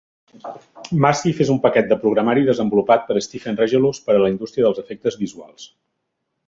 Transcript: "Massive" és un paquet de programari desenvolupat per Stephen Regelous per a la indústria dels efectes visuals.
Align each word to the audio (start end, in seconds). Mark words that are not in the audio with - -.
"Massive" 1.05 1.45
és 1.45 1.51
un 1.55 1.59
paquet 1.65 1.91
de 1.91 1.97
programari 2.05 2.47
desenvolupat 2.49 3.07
per 3.11 3.21
Stephen 3.29 3.61
Regelous 3.63 4.01
per 4.09 4.17
a 4.19 4.27
la 4.27 4.35
indústria 4.35 4.69
dels 4.69 4.83
efectes 4.87 5.25
visuals. 5.27 5.71